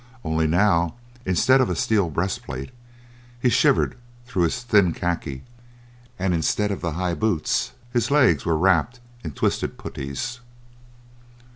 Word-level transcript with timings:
Only 0.23 0.47
now, 0.47 0.95
instead 1.27 1.61
of 1.61 1.69
a 1.69 1.75
steel 1.75 2.09
breastplate, 2.09 2.71
he 3.39 3.49
shivered 3.49 3.95
through 4.25 4.45
his 4.45 4.63
thin 4.63 4.93
khaki, 4.93 5.43
and 6.17 6.33
instead 6.33 6.71
of 6.71 6.81
the 6.81 6.93
high 6.93 7.13
boots, 7.13 7.73
his 7.93 8.09
legs 8.09 8.43
were 8.43 8.57
wrapped 8.57 8.99
in 9.23 9.33
twisted 9.33 9.77
putties. 9.77 10.39